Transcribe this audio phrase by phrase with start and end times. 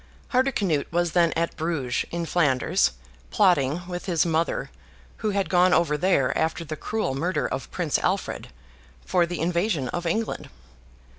[0.33, 2.93] Hardicanute was then at Bruges, in Flanders,
[3.29, 4.71] plotting, with his mother
[5.17, 8.47] (who had gone over there after the cruel murder of Prince Alfred),
[9.05, 10.49] for the invasion of England.